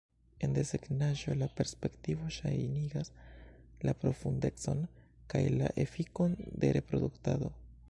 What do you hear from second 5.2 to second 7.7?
kaj la efikon de reduktado.